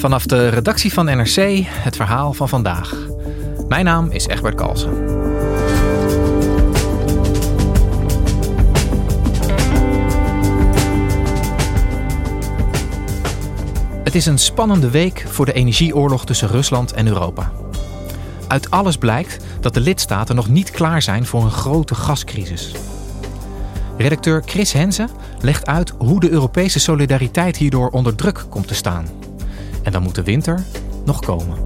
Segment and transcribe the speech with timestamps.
[0.00, 2.94] Vanaf de redactie van NRC het verhaal van vandaag.
[3.68, 4.90] Mijn naam is Egbert Kalsen.
[14.04, 17.52] Het is een spannende week voor de energieoorlog tussen Rusland en Europa.
[18.48, 22.74] Uit alles blijkt dat de lidstaten nog niet klaar zijn voor een grote gascrisis.
[23.96, 25.08] Redacteur Chris Henze
[25.40, 29.19] legt uit hoe de Europese solidariteit hierdoor onder druk komt te staan.
[29.82, 30.64] En dan moet de winter
[31.04, 31.58] nog komen.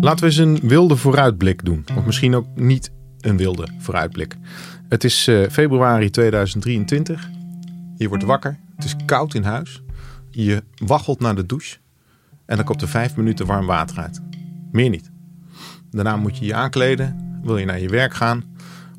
[0.00, 1.84] Laten we eens een wilde vooruitblik doen.
[1.96, 4.36] Of misschien ook niet een wilde vooruitblik.
[4.88, 7.30] Het is uh, februari 2023.
[7.96, 8.58] Je wordt wakker.
[8.76, 9.82] Het is koud in huis.
[10.30, 11.76] Je waggelt naar de douche.
[12.46, 14.20] En dan komt er vijf minuten warm water uit.
[14.74, 15.10] Meer niet.
[15.90, 17.38] Daarna moet je je aankleden.
[17.42, 18.44] Wil je naar je werk gaan.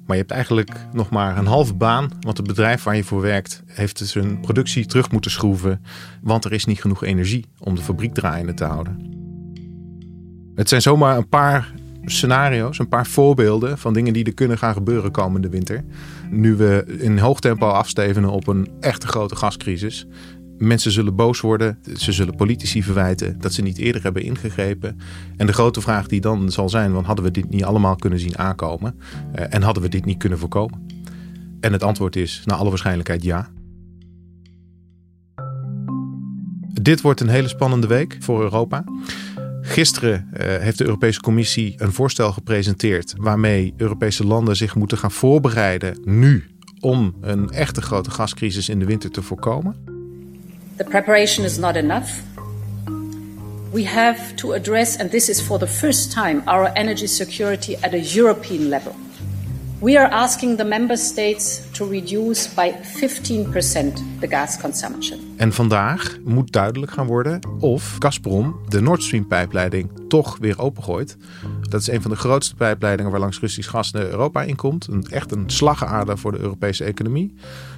[0.05, 2.09] Maar je hebt eigenlijk nog maar een halve baan.
[2.19, 5.81] Want het bedrijf waar je voor werkt heeft zijn productie terug moeten schroeven.
[6.21, 9.13] Want er is niet genoeg energie om de fabriek draaiende te houden.
[10.55, 11.73] Het zijn zomaar een paar
[12.05, 15.83] scenario's, een paar voorbeelden van dingen die er kunnen gaan gebeuren komende winter.
[16.29, 20.07] Nu we in hoog tempo afstevenen op een echte grote gascrisis.
[20.57, 24.99] Mensen zullen boos worden, ze zullen politici verwijten dat ze niet eerder hebben ingegrepen.
[25.37, 28.19] En de grote vraag die dan zal zijn, want hadden we dit niet allemaal kunnen
[28.19, 28.99] zien aankomen?
[29.33, 30.85] Eh, en hadden we dit niet kunnen voorkomen?
[31.59, 33.49] En het antwoord is naar alle waarschijnlijkheid ja.
[36.81, 38.83] Dit wordt een hele spannende week voor Europa.
[39.61, 45.11] Gisteren uh, heeft de Europese Commissie een voorstel gepresenteerd waarmee Europese landen zich moeten gaan
[45.11, 46.43] voorbereiden nu
[46.79, 49.94] om een echte grote gascrisis in de winter te voorkomen.
[50.77, 52.21] The preparation is not enough.
[53.71, 57.93] We have to address, and this is for the first time, our energy security at
[57.93, 58.93] a European level.
[59.79, 65.19] We are asking the member states to reduce by 15% the gas consumption.
[65.37, 71.17] En vandaag moet duidelijk gaan worden of Gazprom de Nord Stream pijpleiding toch weer opengooit.
[71.69, 74.87] Dat is een van de grootste pijpleidingen waar langs Russisch gas naar Europa inkomt.
[74.87, 77.33] Een, echt een slagader voor de Europese economie.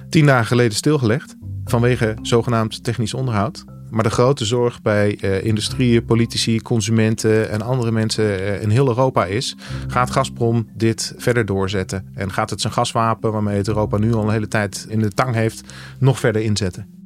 [0.08, 3.64] Tien dagen geleden stilgelegd vanwege zogenaamd technisch onderhoud.
[3.90, 8.88] Maar de grote zorg bij uh, industrieën, politici, consumenten en andere mensen uh, in heel
[8.88, 9.56] Europa is:
[9.86, 12.08] gaat Gazprom dit verder doorzetten?
[12.14, 15.10] En gaat het zijn gaswapen, waarmee het Europa nu al een hele tijd in de
[15.10, 15.62] tang heeft,
[15.98, 16.97] nog verder inzetten?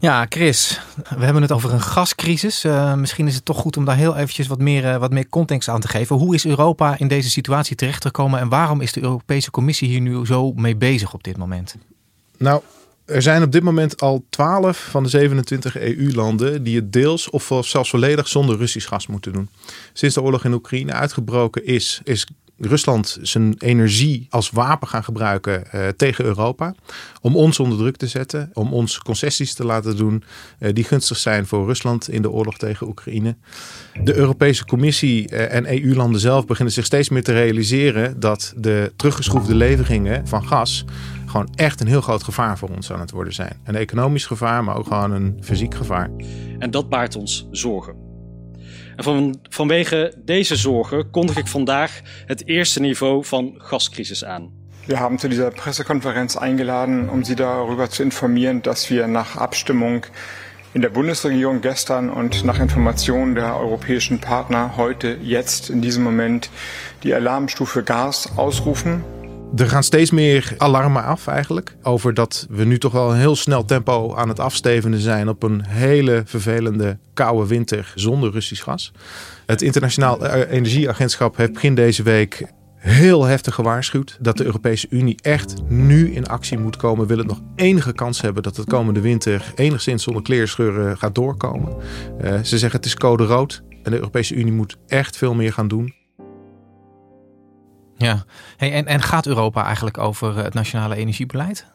[0.00, 0.80] Ja, Chris,
[1.18, 2.64] we hebben het over een gascrisis.
[2.64, 5.68] Uh, misschien is het toch goed om daar heel eventjes wat meer, wat meer context
[5.68, 6.16] aan te geven.
[6.16, 10.26] Hoe is Europa in deze situatie terechtgekomen en waarom is de Europese Commissie hier nu
[10.26, 11.76] zo mee bezig op dit moment?
[12.36, 12.62] Nou,
[13.04, 17.50] er zijn op dit moment al 12 van de 27 EU-landen die het deels of
[17.60, 19.48] zelfs volledig zonder Russisch gas moeten doen.
[19.92, 22.26] Sinds de oorlog in Oekraïne uitgebroken is, is
[22.58, 26.74] Rusland zijn energie als wapen gaan gebruiken uh, tegen Europa.
[27.20, 28.50] Om ons onder druk te zetten.
[28.52, 30.24] Om ons concessies te laten doen
[30.58, 33.36] uh, die gunstig zijn voor Rusland in de oorlog tegen Oekraïne.
[34.02, 38.92] De Europese Commissie uh, en EU-landen zelf beginnen zich steeds meer te realiseren dat de
[38.96, 40.84] teruggeschroefde leveringen van gas
[41.26, 43.60] gewoon echt een heel groot gevaar voor ons aan het worden zijn.
[43.64, 46.10] Een economisch gevaar, maar ook gewoon een fysiek gevaar.
[46.58, 48.05] En dat baart ons zorgen.
[48.96, 54.50] En van, vanwege deze zorgen kondig ik vandaag het eerste niveau van gascrisis aan.
[54.86, 60.06] Wir haben zu dieser Pressekonferenz eingeladen, um Sie darüber zu informieren, dass wir nach Abstimmung
[60.72, 66.50] in der Bundesregierung gestern und nach Informationen der europäischen Partner heute, jetzt, in diesem Moment
[67.02, 69.02] die Alarmstufe Gas ausrufen.
[69.54, 71.76] Er gaan steeds meer alarmen af eigenlijk.
[71.82, 75.42] Over dat we nu toch wel een heel snel tempo aan het afstevenen zijn op
[75.42, 78.92] een hele vervelende koude winter zonder Russisch gas.
[79.46, 82.46] Het Internationaal Energieagentschap heeft begin deze week
[82.86, 87.06] heel heftig gewaarschuwd dat de Europese Unie echt nu in actie moet komen.
[87.06, 91.76] Wil het nog enige kans hebben dat het komende winter enigszins zonder kleerscheuren gaat doorkomen.
[92.24, 95.52] Uh, ze zeggen het is code rood en de Europese Unie moet echt veel meer
[95.52, 95.94] gaan doen.
[97.96, 98.24] Ja,
[98.56, 101.66] hey, en, en gaat Europa eigenlijk over het nationale energiebeleid?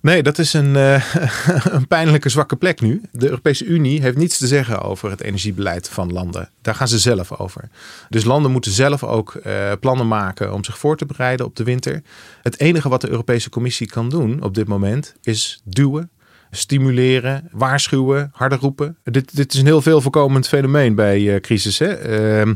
[0.00, 1.14] Nee, dat is een, uh,
[1.76, 3.02] een pijnlijke zwakke plek nu.
[3.12, 6.50] De Europese Unie heeft niets te zeggen over het energiebeleid van landen.
[6.62, 7.68] Daar gaan ze zelf over.
[8.08, 11.64] Dus landen moeten zelf ook uh, plannen maken om zich voor te bereiden op de
[11.64, 12.02] winter.
[12.42, 16.10] Het enige wat de Europese Commissie kan doen op dit moment is duwen
[16.50, 18.96] stimuleren, waarschuwen, harder roepen.
[19.04, 21.78] Dit, dit is een heel veel voorkomend fenomeen bij uh, crisis.
[21.78, 22.44] Hè?
[22.44, 22.52] Uh,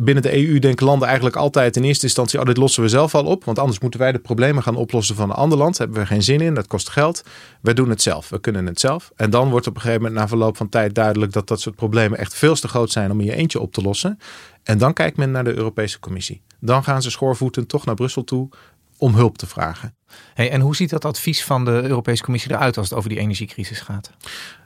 [0.00, 3.14] binnen de EU denken landen eigenlijk altijd in eerste instantie: oh, dit lossen we zelf
[3.14, 3.44] al op.
[3.44, 5.76] Want anders moeten wij de problemen gaan oplossen van een ander land.
[5.76, 7.24] Daar hebben we geen zin in, dat kost geld.
[7.60, 9.12] We doen het zelf, we kunnen het zelf.
[9.16, 11.76] En dan wordt op een gegeven moment na verloop van tijd duidelijk dat dat soort
[11.76, 14.18] problemen echt veel te groot zijn om in je eentje op te lossen.
[14.62, 16.42] En dan kijkt men naar de Europese Commissie.
[16.60, 18.48] Dan gaan ze schoorvoeten toch naar Brussel toe
[18.98, 19.94] om hulp te vragen.
[20.34, 23.18] Hey, en hoe ziet dat advies van de Europese Commissie eruit als het over die
[23.18, 24.10] energiecrisis gaat?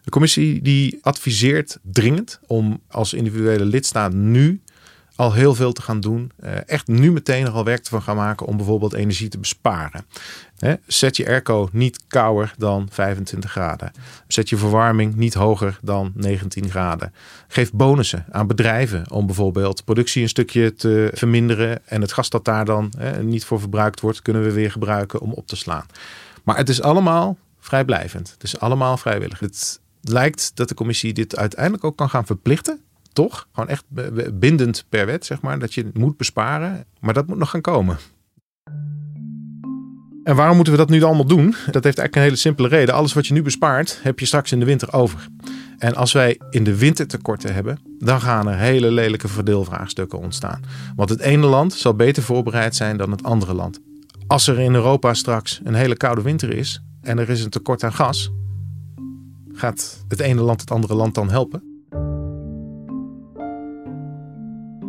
[0.03, 4.63] De commissie die adviseert dringend om als individuele lidstaat nu
[5.19, 6.33] al heel veel te gaan doen.
[6.37, 10.05] Eh, echt nu meteen er al werk van gaan maken om bijvoorbeeld energie te besparen.
[10.87, 13.93] Zet je airco niet kouder dan 25 graden.
[14.27, 17.13] Zet je verwarming niet hoger dan 19 graden.
[17.49, 21.89] Geef bonussen aan bedrijven om bijvoorbeeld productie een stukje te verminderen.
[21.89, 25.33] En het gas dat daar dan niet voor verbruikt wordt, kunnen we weer gebruiken om
[25.33, 25.87] op te slaan.
[26.45, 28.31] Maar het is allemaal vrijblijvend.
[28.31, 29.39] Het is allemaal vrijwillig.
[29.39, 32.81] Het lijkt dat de commissie dit uiteindelijk ook kan gaan verplichten
[33.25, 33.49] toch?
[33.53, 33.85] Gewoon echt
[34.39, 35.59] bindend per wet, zeg maar.
[35.59, 36.85] Dat je moet besparen.
[37.01, 37.97] Maar dat moet nog gaan komen.
[40.25, 41.45] En waarom moeten we dat nu allemaal doen?
[41.47, 42.95] Dat heeft eigenlijk een hele simpele reden.
[42.95, 45.29] Alles wat je nu bespaart, heb je straks in de winter over.
[45.79, 50.63] En als wij in de winter tekorten hebben, dan gaan er hele lelijke verdeelvraagstukken ontstaan.
[50.97, 53.81] Want het ene land zal beter voorbereid zijn dan het andere land.
[54.27, 57.85] Als er in Europa straks een hele koude winter is en er is een tekort
[57.85, 58.31] aan gas,
[59.53, 61.78] gaat het ene land het andere land dan helpen?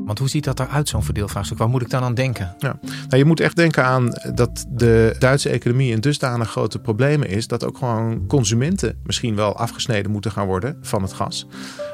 [0.10, 1.58] Want hoe ziet dat eruit, zo'n verdeelvraagstuk?
[1.58, 2.56] Waar moet ik dan aan denken?
[2.58, 2.80] Ja.
[2.82, 7.48] Nou, je moet echt denken aan dat de Duitse economie in dusdanig grote problemen is...
[7.48, 11.48] dat ook gewoon consumenten misschien wel afgesneden moeten gaan worden van het gas.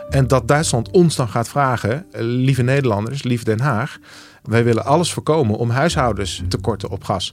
[0.09, 3.97] En dat Duitsland ons dan gaat vragen, lieve Nederlanders, lief Den Haag...
[4.43, 7.31] wij willen alles voorkomen om huishoudens tekorten op gas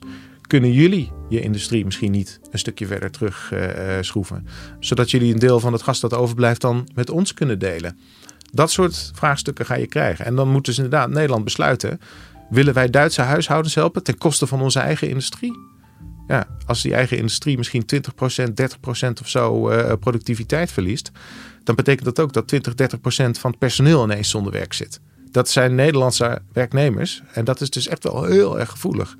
[0.53, 3.61] kunnen jullie je industrie misschien niet een stukje verder terug uh,
[4.01, 4.47] schroeven?
[4.81, 7.99] Zodat jullie een deel van het gas dat overblijft dan met ons kunnen delen.
[8.55, 10.25] Dat soort vraagstukken ga je krijgen.
[10.25, 12.01] En dan moeten ze inderdaad Nederland besluiten:
[12.51, 15.71] willen wij Duitse huishoudens helpen ten koste van onze eigen industrie?
[16.27, 17.99] Ja, als die eigen industrie misschien 20%,
[19.09, 21.11] 30% of zo uh, productiviteit verliest,
[21.65, 22.77] dan betekent dat ook dat 20, 30%
[23.41, 25.01] van het personeel ineens zonder werk zit.
[25.31, 29.17] Dat zijn Nederlandse werknemers en dat is dus echt wel heel erg gevoelig.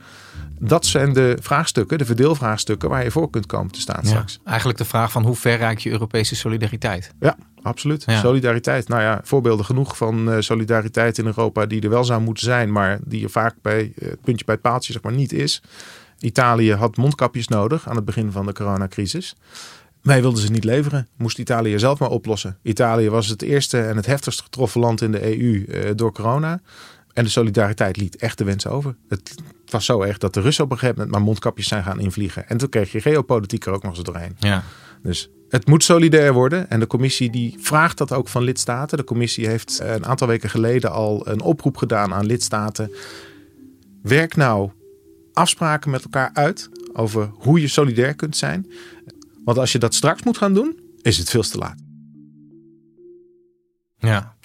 [0.59, 4.41] Dat zijn de vraagstukken, de verdeelvraagstukken waar je voor kunt komen te staan straks.
[4.45, 7.15] Eigenlijk de vraag van hoe ver raakt je Europese solidariteit?
[7.21, 8.05] Ja, absoluut.
[8.09, 8.89] Solidariteit.
[8.89, 12.73] Nou ja, voorbeelden genoeg van uh, solidariteit in Europa die er wel zou moeten zijn,
[12.73, 15.63] maar die er vaak bij uh, het puntje bij het paaltje zeg maar niet is.
[16.19, 19.37] Italië had mondkapjes nodig aan het begin van de coronacrisis.
[20.03, 21.09] Wij wilden ze niet leveren.
[21.17, 22.59] Moest Italië zelf maar oplossen.
[22.63, 26.13] Italië was het eerste en het heftigst getroffen land in de EU uh, eh, door
[26.13, 26.61] corona.
[27.13, 28.97] En de solidariteit liet echt de wens over.
[29.09, 29.35] Het
[29.67, 32.49] was zo erg dat de Russen op een gegeven moment maar mondkapjes zijn gaan invliegen.
[32.49, 34.37] En toen kreeg je geopolitiek er ook nog eens doorheen.
[34.39, 34.63] Ja.
[35.03, 36.71] Dus het moet solidair worden.
[36.71, 38.99] En de commissie die vraagt dat ook van lidstaten.
[38.99, 42.91] De commissie heeft een aantal weken geleden al een oproep gedaan aan lidstaten.
[44.03, 44.71] Werk nou
[45.33, 48.71] afspraken met elkaar uit over hoe je solidair kunt zijn.
[49.45, 51.79] Want als je dat straks moet gaan doen, is het veel te laat.
[53.99, 54.37] Ja.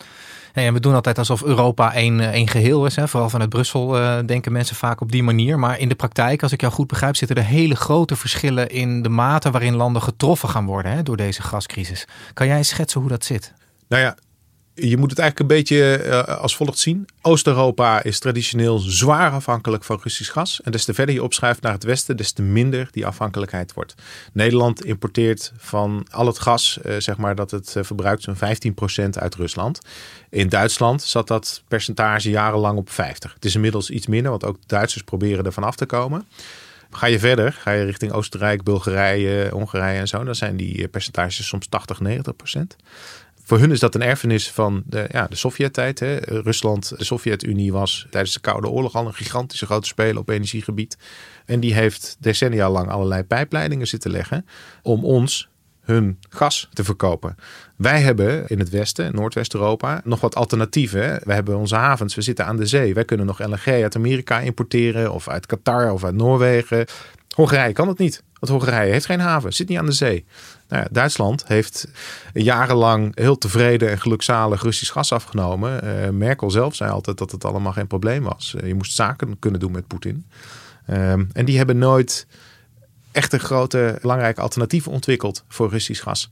[0.65, 2.95] En we doen altijd alsof Europa één, eh, één geheel is.
[2.95, 3.07] Hè.
[3.07, 5.59] Vooral vanuit Brussel uh, denken mensen vaak op die manier.
[5.59, 9.01] Maar in de praktijk, als ik jou goed begrijp, zitten er hele grote verschillen in
[9.01, 12.07] de mate waarin landen getroffen gaan worden hè, door deze gascrisis.
[12.33, 13.53] Kan jij schetsen hoe dat zit?
[13.87, 14.17] Nou ja,
[14.79, 17.07] je moet het eigenlijk een beetje eh, als volgt zien.
[17.21, 20.61] Oost-Europa is traditioneel zwaar afhankelijk van Russisch gas.
[20.61, 23.95] En des te verder je opschuift naar het westen, des te minder die afhankelijkheid wordt.
[24.33, 28.35] Nederland importeert van al het gas, uh, zeg maar dat het uh, verbruikt, zo'n
[29.05, 29.79] 15% uit Rusland.
[30.29, 33.33] In Duitsland zat dat percentage jarenlang op 50.
[33.33, 36.27] Het is inmiddels iets minder, want ook Duitsers proberen ervan af te komen.
[36.91, 41.47] Ga je verder, ga je richting Oostenrijk, Bulgarije, Hongarije en zo, dan zijn die percentages
[41.47, 42.75] soms 80, 90 procent
[43.47, 45.99] voor hun is dat een erfenis van de, ja, de Sovjet-tijd.
[46.25, 50.97] Rusland, de Sovjet-Unie was tijdens de Koude Oorlog al een gigantische grote speler op energiegebied.
[51.45, 54.45] En die heeft decennia lang allerlei pijpleidingen zitten leggen
[54.81, 55.49] om ons
[55.81, 57.35] hun gas te verkopen.
[57.75, 61.19] Wij hebben in het Westen, Noordwest-Europa, nog wat alternatieven.
[61.23, 62.93] We hebben onze havens, we zitten aan de zee.
[62.93, 66.85] Wij kunnen nog LNG uit Amerika importeren of uit Qatar of uit Noorwegen.
[67.35, 68.23] Hongarije kan het niet.
[68.39, 70.25] Want Hongarije heeft geen haven, zit niet aan de zee.
[70.67, 71.87] Nou Duitsland heeft
[72.33, 75.83] jarenlang heel tevreden en gelukzalig Russisch gas afgenomen.
[75.83, 78.55] Uh, Merkel zelf zei altijd dat het allemaal geen probleem was.
[78.57, 80.25] Uh, je moest zaken kunnen doen met Poetin.
[80.89, 82.27] Um, en die hebben nooit
[83.11, 86.29] echt een grote, belangrijke alternatief ontwikkeld voor Russisch gas.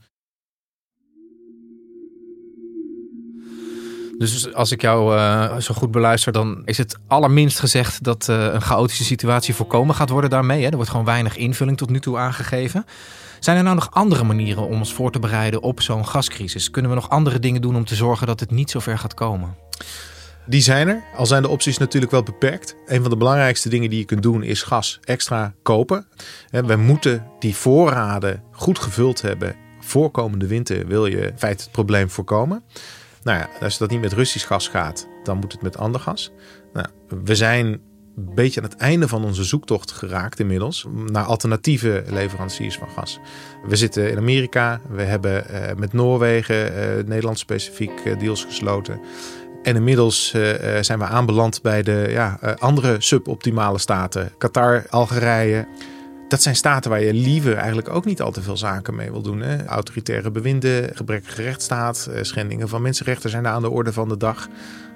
[4.18, 8.44] Dus als ik jou uh, zo goed beluister, dan is het allerminst gezegd dat uh,
[8.44, 10.62] een chaotische situatie voorkomen gaat worden daarmee.
[10.62, 10.68] Hè?
[10.68, 12.84] Er wordt gewoon weinig invulling tot nu toe aangegeven.
[13.40, 16.70] Zijn er nou nog andere manieren om ons voor te bereiden op zo'n gascrisis?
[16.70, 19.14] Kunnen we nog andere dingen doen om te zorgen dat het niet zo ver gaat
[19.14, 19.56] komen?
[20.46, 22.76] Die zijn er, al zijn de opties natuurlijk wel beperkt.
[22.86, 26.06] Een van de belangrijkste dingen die je kunt doen is gas extra kopen.
[26.50, 29.56] We moeten die voorraden goed gevuld hebben.
[29.80, 32.62] Voorkomende winter wil je in feite het probleem voorkomen.
[33.26, 36.32] Nou ja, als dat niet met Russisch gas gaat, dan moet het met ander gas.
[36.72, 36.86] Nou,
[37.24, 42.76] we zijn een beetje aan het einde van onze zoektocht geraakt inmiddels naar alternatieve leveranciers
[42.76, 43.18] van gas.
[43.66, 49.00] We zitten in Amerika, we hebben uh, met Noorwegen, uh, Nederland specifiek, uh, deals gesloten.
[49.62, 50.30] En inmiddels
[50.80, 54.32] zijn we aanbeland bij de ja, andere suboptimale staten.
[54.38, 55.66] Qatar, Algerije.
[56.28, 59.22] Dat zijn staten waar je liever eigenlijk ook niet al te veel zaken mee wil
[59.22, 59.40] doen.
[59.40, 59.66] Hè?
[59.66, 64.48] Autoritaire bewinden, gebrekkige rechtsstaat, schendingen van mensenrechten zijn daar aan de orde van de dag.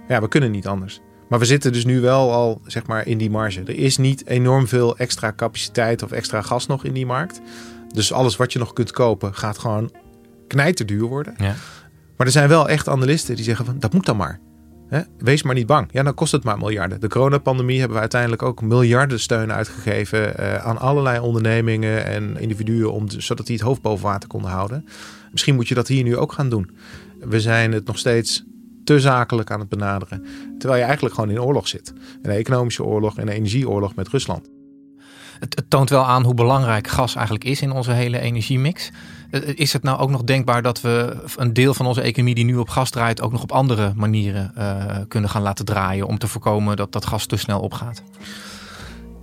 [0.08, 1.00] Ja, we kunnen niet anders.
[1.28, 3.60] Maar we zitten dus nu wel al zeg maar, in die marge.
[3.60, 7.40] Er is niet enorm veel extra capaciteit of extra gas nog in die markt.
[7.94, 9.92] Dus alles wat je nog kunt kopen gaat gewoon
[10.46, 11.34] knijterduur worden.
[11.38, 11.54] Ja.
[12.16, 14.40] Maar er zijn wel echt analisten die zeggen van dat moet dan maar.
[15.18, 15.88] Wees maar niet bang.
[15.92, 17.00] Ja, dan kost het maar miljarden.
[17.00, 22.92] De coronapandemie hebben we uiteindelijk ook miljarden steun uitgegeven uh, aan allerlei ondernemingen en individuen,
[22.92, 24.85] om, zodat die het hoofd boven water konden houden.
[25.32, 26.70] Misschien moet je dat hier nu ook gaan doen.
[27.20, 28.44] We zijn het nog steeds
[28.85, 30.25] te zakelijk aan het benaderen,
[30.59, 31.92] terwijl je eigenlijk gewoon in oorlog zit.
[32.23, 34.49] Een economische oorlog en een energieoorlog met Rusland.
[35.38, 38.90] Het toont wel aan hoe belangrijk gas eigenlijk is in onze hele energiemix.
[39.30, 42.44] Eh, is het nou ook nog denkbaar dat we een deel van onze economie die
[42.44, 46.18] nu op gas draait, ook nog op andere manieren uh, kunnen gaan laten draaien om
[46.18, 48.02] te voorkomen dat dat gas te snel opgaat?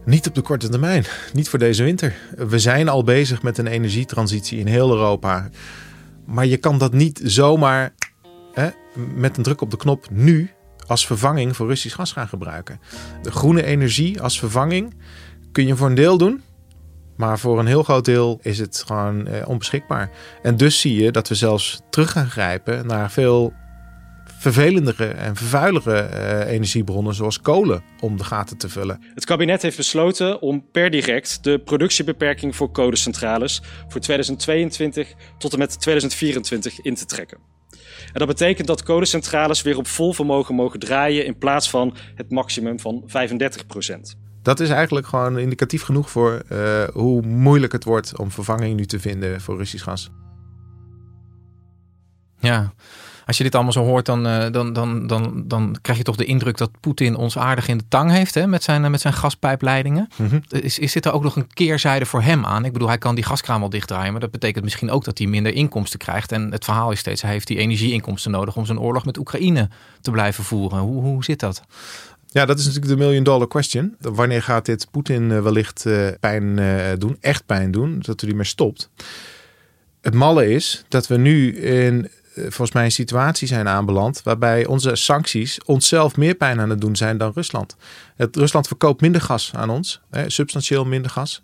[0.05, 2.15] Niet op de korte termijn, niet voor deze winter.
[2.35, 5.49] We zijn al bezig met een energietransitie in heel Europa.
[6.25, 7.93] Maar je kan dat niet zomaar
[8.53, 8.69] hè,
[9.15, 10.51] met een druk op de knop nu
[10.87, 12.79] als vervanging voor Russisch gas gaan gebruiken.
[13.21, 14.93] De groene energie als vervanging
[15.51, 16.41] kun je voor een deel doen.
[17.17, 20.09] Maar voor een heel groot deel is het gewoon eh, onbeschikbaar.
[20.41, 23.53] En dus zie je dat we zelfs terug gaan grijpen naar veel
[24.39, 29.03] vervelendere en vervuilere uh, energiebronnen zoals kolen om de gaten te vullen.
[29.13, 35.59] Het kabinet heeft besloten om per direct de productiebeperking voor kolencentrales voor 2022 tot en
[35.59, 37.37] met 2024 in te trekken.
[38.05, 42.31] En dat betekent dat kolencentrales weer op vol vermogen mogen draaien in plaats van het
[42.31, 44.17] maximum van 35 procent.
[44.47, 48.85] Dat is eigenlijk gewoon indicatief genoeg voor uh, hoe moeilijk het wordt om vervanging nu
[48.85, 50.09] te vinden voor Russisch gas.
[52.39, 52.73] Ja,
[53.25, 56.15] als je dit allemaal zo hoort, dan, uh, dan, dan, dan, dan krijg je toch
[56.15, 59.13] de indruk dat Poetin ons aardig in de tang heeft hè, met, zijn, met zijn
[59.13, 60.09] gaspijpleidingen.
[60.15, 60.41] Mm -hmm.
[60.49, 62.65] is, is dit er ook nog een keerzijde voor hem aan?
[62.65, 65.27] Ik bedoel, hij kan die gaskraan wel dichtdraaien, maar dat betekent misschien ook dat hij
[65.27, 66.31] minder inkomsten krijgt.
[66.31, 69.69] En het verhaal is steeds, hij heeft die energieinkomsten nodig om zijn oorlog met Oekraïne
[70.01, 70.79] te blijven voeren.
[70.79, 71.63] Hoe, hoe zit dat?
[72.27, 73.95] Ja, dat is natuurlijk de million dollar question.
[73.99, 78.29] Wanneer gaat dit Poetin eh, wellicht uh, pijn uh, doen, echt pijn doen, dat hij
[78.29, 78.89] ermee stopt?
[80.01, 82.09] Het malle is dat we nu in
[82.41, 86.95] volgens mij een situatie zijn aanbeland waarbij onze sancties onszelf meer pijn aan het doen
[86.95, 87.75] zijn dan Rusland.
[88.15, 91.43] Het, Rusland verkoopt minder gas aan ons, hè, substantieel minder gas,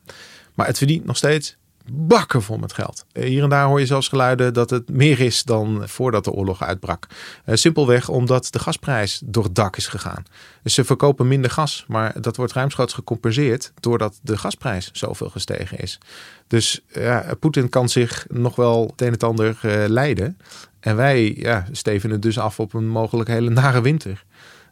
[0.53, 1.57] maar het verdient nog steeds
[1.91, 3.05] bakken vol met geld.
[3.11, 6.31] Eh, hier en daar hoor je zelfs geluiden dat het meer is dan voordat de
[6.31, 7.07] oorlog uitbrak.
[7.45, 10.23] Uh, simpelweg omdat de gasprijs door het dak is gegaan.
[10.63, 15.77] Dus ze verkopen minder gas, maar dat wordt ruimschoots gecompenseerd doordat de gasprijs zoveel gestegen
[15.79, 15.97] is.
[16.47, 20.37] Dus ja, Poetin kan zich nog wel het een en ander leiden.
[20.79, 24.23] En wij ja, steven het dus af op een mogelijk hele nare winter.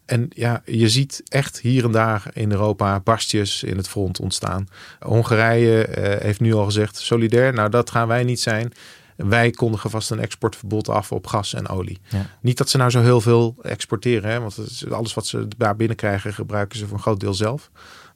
[0.05, 4.67] En ja, je ziet echt hier en daar in Europa barstjes in het front ontstaan.
[4.99, 8.73] Hongarije uh, heeft nu al gezegd, solidair, nou dat gaan wij niet zijn.
[9.15, 11.99] Wij kondigen vast een exportverbod af op gas en olie.
[12.09, 12.25] Ja.
[12.41, 16.33] Niet dat ze nou zo heel veel exporteren, hè, want alles wat ze daar binnenkrijgen
[16.33, 17.69] gebruiken ze voor een groot deel zelf.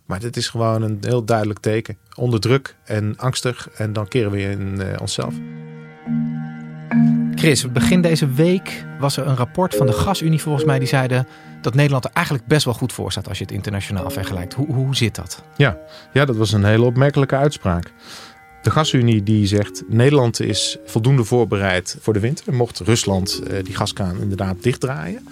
[0.05, 1.97] Maar dit is gewoon een heel duidelijk teken.
[2.15, 5.33] Onder druk en angstig en dan keren we in uh, onszelf.
[7.45, 11.27] Chris, begin deze week was er een rapport van de Gasunie volgens mij die zeiden
[11.61, 14.53] dat Nederland er eigenlijk best wel goed voor staat als je het internationaal vergelijkt.
[14.53, 15.43] Hoe, hoe zit dat?
[15.55, 15.77] Ja,
[16.13, 17.91] ja, dat was een hele opmerkelijke uitspraak.
[18.61, 22.53] De gasunie die zegt Nederland is voldoende voorbereid voor de winter.
[22.53, 25.27] Mocht Rusland uh, die gaskraan inderdaad dichtdraaien.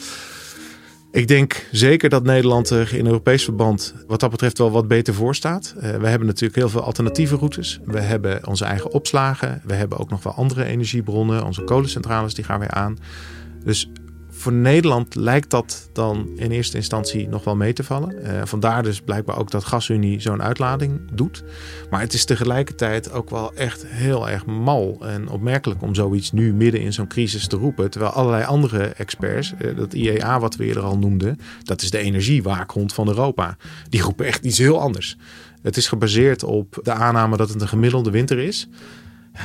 [1.13, 5.13] Ik denk zeker dat Nederland er in Europees verband wat dat betreft wel wat beter
[5.13, 5.73] voor staat.
[5.75, 7.79] Uh, we hebben natuurlijk heel veel alternatieve routes.
[7.85, 9.61] We hebben onze eigen opslagen.
[9.65, 11.45] We hebben ook nog wel andere energiebronnen.
[11.45, 12.97] Onze kolencentrales die gaan weer aan.
[13.63, 13.89] Dus
[14.43, 18.15] voor Nederland lijkt dat dan in eerste instantie nog wel mee te vallen.
[18.23, 21.43] Uh, vandaar dus blijkbaar ook dat GasUnie zo'n uitlading doet.
[21.89, 26.53] Maar het is tegelijkertijd ook wel echt heel erg mal en opmerkelijk om zoiets nu
[26.53, 27.89] midden in zo'n crisis te roepen.
[27.89, 31.97] Terwijl allerlei andere experts, uh, dat IEA wat we eerder al noemden, dat is de
[31.97, 33.57] energiewaakhond van Europa.
[33.89, 35.17] Die roepen echt iets heel anders.
[35.61, 38.67] Het is gebaseerd op de aanname dat het een gemiddelde winter is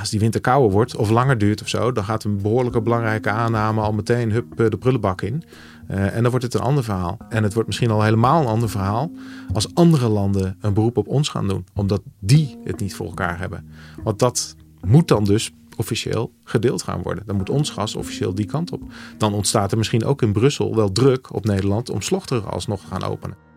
[0.00, 3.30] als die winter kouder wordt of langer duurt of zo, dan gaat een behoorlijke belangrijke
[3.30, 5.42] aanname al meteen hup eh, de prullenbak in.
[5.90, 7.16] Uh, en dan wordt het een ander verhaal.
[7.28, 9.10] En het wordt misschien al helemaal een ander verhaal
[9.52, 13.38] als andere landen een beroep op ons gaan doen, omdat die het niet voor elkaar
[13.38, 13.68] hebben.
[14.02, 17.22] Want dat moet dan dus officieel gedeeld gaan worden.
[17.26, 18.82] Dan moet ons gas officieel die kant op.
[19.18, 22.86] Dan ontstaat er misschien ook in Brussel wel druk op Nederland om Slochteren alsnog te
[22.86, 23.47] gaan openen.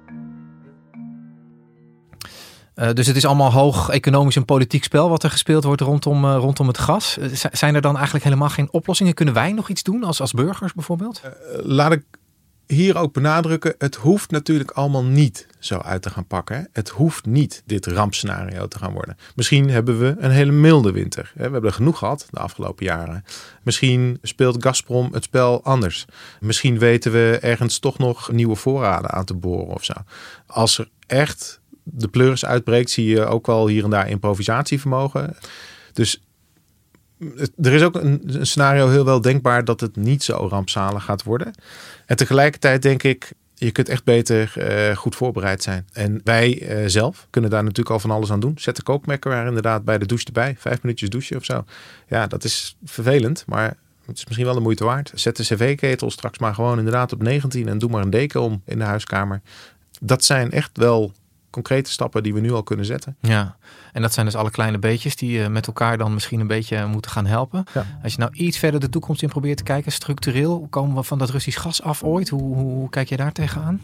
[2.81, 6.25] Uh, dus het is allemaal hoog economisch en politiek spel wat er gespeeld wordt rondom,
[6.25, 7.17] uh, rondom het gas.
[7.17, 9.13] Uh, zijn er dan eigenlijk helemaal geen oplossingen?
[9.13, 11.21] Kunnen wij nog iets doen als, als burgers bijvoorbeeld?
[11.63, 12.03] laat ik
[12.71, 16.67] hier ook benadrukken, het hoeft natuurlijk allemaal niet zo uit te gaan pakken.
[16.71, 19.17] Het hoeft niet dit rampscenario te gaan worden.
[19.35, 21.31] Misschien hebben we een hele milde winter.
[21.35, 23.23] We hebben er genoeg gehad de afgelopen jaren.
[23.63, 26.05] Misschien speelt Gazprom het spel anders.
[26.39, 29.93] Misschien weten we ergens toch nog nieuwe voorraden aan te boren of zo.
[30.45, 31.61] Als er echt
[31.91, 35.36] de pleuris uitbreekt, zie je ook wel hier en daar improvisatievermogen.
[35.93, 36.21] Dus
[37.62, 41.53] er is ook een, scenario heel wel denkbaar dat het niet zo rampzalig gaat worden.
[42.05, 45.88] En tegelijkertijd denk ik, je kunt echt beter uh, goed voorbereid zijn.
[45.93, 48.53] En wij uh, zelf kunnen daar natuurlijk al van alles aan doen.
[48.57, 50.55] Zet de kookmekker inderdaad bij de douche erbij.
[50.57, 51.65] Vijf minuutjes douchen of zo.
[52.07, 55.12] Ja, dat is vervelend, maar het is misschien wel de moeite waard.
[55.15, 58.62] Zet de cv-ketel straks maar gewoon inderdaad op 19 en doe maar een deken om
[58.65, 59.41] in de huiskamer.
[60.00, 61.13] Dat zijn echt wel
[61.51, 63.15] concrete stappen die we nu al kunnen zetten.
[63.22, 63.55] Ja,
[63.91, 66.86] en dat zijn dus alle kleine beetjes die uh, met elkaar dan misschien een beetje
[66.86, 67.63] moeten gaan helpen.
[67.73, 67.86] Ja.
[68.04, 71.17] Als je nou iets verder de toekomst in probeert te kijken, structureel, komen we van
[71.17, 72.30] dat Russisch gas af ooit?
[72.30, 73.82] Hoe, hoe, hoe kijk je daar tegenaan?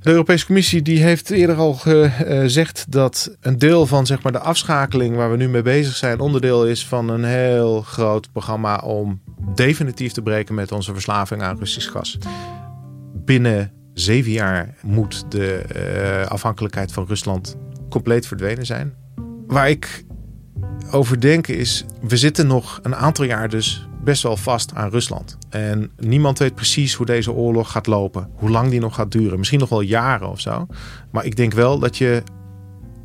[0.00, 4.38] De Europese Commissie die heeft eerder al gezegd dat een deel van zeg maar, de
[4.38, 9.20] afschakeling waar we nu mee bezig zijn, onderdeel is van een heel groot programma om
[9.54, 12.18] definitief te breken met onze verslaving aan Russisch gas.
[13.14, 15.64] Binnen zeven jaar moet de
[16.22, 17.56] uh, afhankelijkheid van Rusland
[17.88, 18.94] compleet verdwenen zijn.
[19.46, 20.04] Waar ik
[20.90, 25.38] over denk is, we zitten nog een aantal jaar dus best wel vast aan Rusland.
[25.50, 29.38] En niemand weet precies hoe deze oorlog gaat lopen, hoe lang die nog gaat duren.
[29.38, 30.66] Misschien nog wel jaren of zo.
[31.10, 32.22] Maar ik denk wel dat je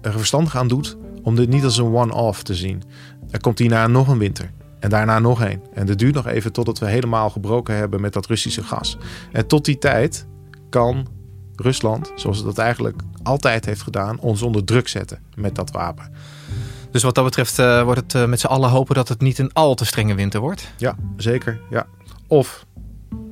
[0.01, 2.83] er verstandig aan doet om dit niet als een one-off te zien.
[3.29, 4.51] Er komt hierna nog een winter.
[4.79, 5.61] En daarna nog één.
[5.73, 8.97] En het duurt nog even totdat we helemaal gebroken hebben met dat Russische gas.
[9.31, 10.27] En tot die tijd
[10.69, 11.07] kan
[11.55, 16.11] Rusland, zoals het dat eigenlijk altijd heeft gedaan, ons onder druk zetten met dat wapen.
[16.91, 19.39] Dus wat dat betreft uh, wordt het uh, met z'n allen hopen dat het niet
[19.39, 20.73] een al te strenge winter wordt?
[20.77, 21.61] Ja, zeker.
[21.69, 21.87] Ja.
[22.27, 22.65] Of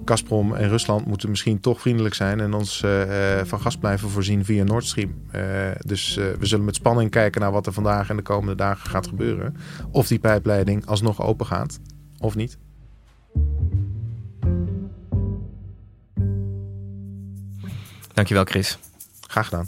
[0.06, 3.02] Gazprom en Rusland moeten misschien toch vriendelijk zijn en ons uh,
[3.43, 5.13] van gas blijven voorzien via Nord Stream.
[5.80, 9.08] dus we zullen met spanning kijken naar wat er vandaag en de komende dagen gaat
[9.08, 9.56] gebeuren.
[9.91, 11.80] Of die pijpleiding alsnog open gaat,
[12.19, 12.58] of niet.
[18.17, 18.77] Dankjewel, Chris.
[19.27, 19.67] Graag gedaan.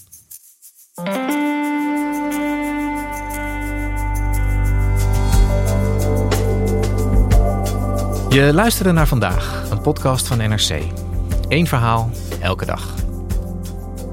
[8.30, 10.82] Je luisterde naar vandaag, een podcast van NRC.
[11.48, 12.10] Eén verhaal,
[12.42, 12.96] elke dag.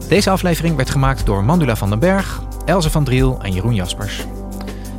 [0.08, 4.24] Deze aflevering werd gemaakt door Mandula van den Berg, Elze van Driel en Jeroen Jaspers.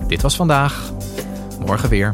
[0.07, 0.91] Dit was vandaag.
[1.59, 2.13] Morgen weer.